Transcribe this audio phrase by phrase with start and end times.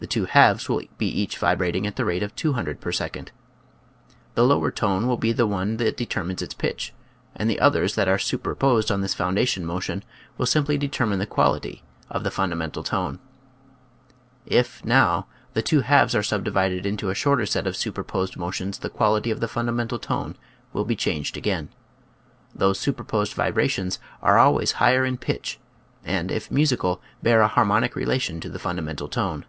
[0.00, 3.32] The two halves will be each vibrating at the rate of 200 per second.
[4.34, 6.92] The lower tone v M T be the one that determines its pitch,
[7.34, 10.04] and the others that are superposed on this foundation motion
[10.36, 13.18] will simply determine the quality of the fun {^\, Original from :{<
[14.46, 14.52] ~ UNIVERSITY OF WISCONSIN Audtc and jflftustclans.
[14.52, 14.56] 91 damental tone.
[14.58, 18.90] If, now, the two halves are subdivided into a shorter set of superposed motions the
[18.90, 20.36] quality of the fundamental tone
[20.74, 21.70] will be changed again.
[22.54, 25.58] Those superposed vi brations are always higher in pitch
[26.04, 29.46] and, if musical, bear a harmonic relation to the fun damental tone.